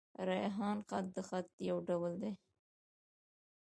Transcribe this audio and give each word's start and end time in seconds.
ریحان 0.27 0.77
خط؛ 0.87 1.05
د 1.15 1.17
خط 1.27 1.49
يو 1.69 1.77
ډول 1.87 2.11
دﺉ. 2.29 2.33